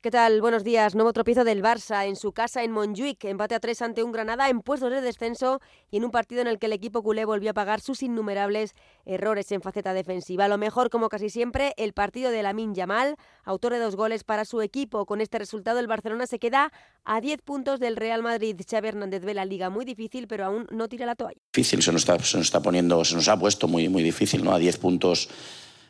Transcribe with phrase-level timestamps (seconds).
[0.00, 0.40] ¿Qué tal?
[0.40, 0.94] Buenos días.
[0.94, 3.24] Nuevo tropiezo del Barça en su casa en Montjuic.
[3.24, 6.46] Empate a tres ante un Granada en puestos de descenso y en un partido en
[6.46, 8.76] el que el equipo culé volvió a pagar sus innumerables
[9.06, 10.46] errores en faceta defensiva.
[10.46, 14.44] Lo mejor, como casi siempre, el partido de Lamin Yamal, autor de dos goles para
[14.44, 15.04] su equipo.
[15.04, 16.70] Con este resultado, el Barcelona se queda
[17.04, 18.54] a 10 puntos del Real Madrid.
[18.70, 21.40] Xavi Hernández ve la liga muy difícil, pero aún no tira la toalla.
[21.52, 24.52] Difícil, se nos está, poniendo, se nos ha puesto muy, muy difícil, ¿no?
[24.52, 25.28] A 10 puntos,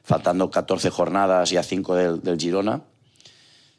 [0.03, 2.83] faltando 14 jornadas y a 5 del, del Girona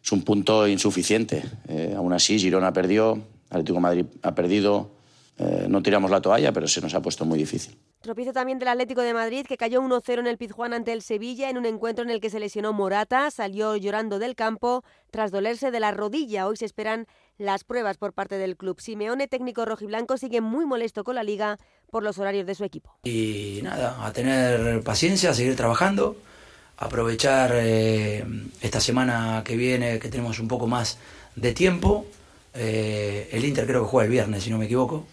[0.09, 1.43] es un punto insuficiente.
[1.67, 4.89] Eh, aún así, Girona perdió, Atlético Madrid ha perdido.
[5.37, 7.77] Eh, no tiramos la toalla, pero se nos ha puesto muy difícil.
[8.01, 11.51] Tropiezo también del Atlético de Madrid, que cayó 1-0 en el Pizjuán ante el Sevilla
[11.51, 15.69] en un encuentro en el que se lesionó Morata, salió llorando del campo tras dolerse
[15.69, 16.47] de la rodilla.
[16.47, 17.05] Hoy se esperan
[17.37, 18.81] las pruebas por parte del club.
[18.81, 21.59] Simeone, técnico rojiblanco, sigue muy molesto con la liga
[21.91, 22.97] por los horarios de su equipo.
[23.03, 26.17] Y nada, a tener paciencia, a seguir trabajando
[26.79, 28.23] aprovechar eh,
[28.69, 30.99] esta semana que viene, que tenemos un poco más
[31.35, 32.05] de tiempo.
[32.53, 35.07] Eh, el Inter creo que juega el viernes, si no me equivoco.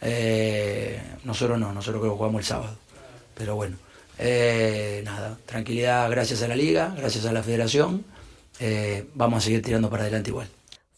[0.00, 2.76] Eh, nosotros no, nosotros creo que jugamos el sábado.
[3.34, 3.76] Pero bueno,
[5.04, 8.04] nada, tranquilidad gracias a la liga, gracias a la federación.
[9.14, 10.48] vamos a seguir tirando para adelante igual.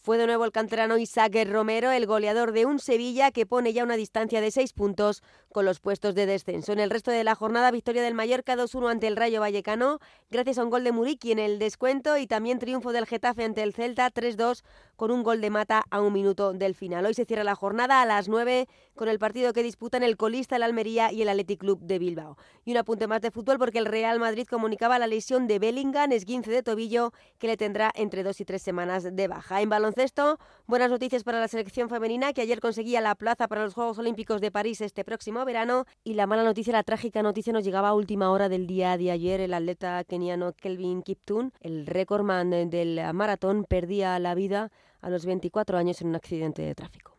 [0.07, 3.83] Fue de nuevo el canterano Isaac Romero, el goleador de un Sevilla que pone ya
[3.83, 6.71] una distancia de seis puntos con los puestos de descenso.
[6.71, 9.99] En el resto de la jornada, victoria del Mallorca 2-1 ante el Rayo Vallecano,
[10.31, 13.63] gracias a un gol de Muriqui en el descuento y también triunfo del Getafe ante
[13.63, 14.63] el Celta 3-2
[14.97, 17.05] con un gol de mata a un minuto del final.
[17.05, 20.55] Hoy se cierra la jornada a las 9 con el partido que disputan el colista,
[20.55, 22.35] el Almería y el Athletic Club de Bilbao.
[22.65, 26.11] Y un apunte más de fútbol porque el Real Madrid comunicaba la lesión de Bellingham,
[26.11, 29.61] esguince de tobillo, que le tendrá entre dos y tres semanas de baja.
[29.61, 33.75] En baloncesto, buenas noticias para la selección femenina que ayer conseguía la plaza para los
[33.75, 37.63] Juegos Olímpicos de París este próximo verano y la mala noticia, la trágica noticia nos
[37.63, 39.41] llegaba a última hora del día de ayer.
[39.41, 45.77] El atleta keniano Kelvin Kiptun, el récordman del maratón, perdía la vida a los 24
[45.77, 47.13] años en un accidente de tráfico.